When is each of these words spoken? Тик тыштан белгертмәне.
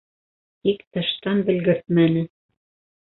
Тик 0.67 0.81
тыштан 0.97 1.45
белгертмәне. 1.51 2.25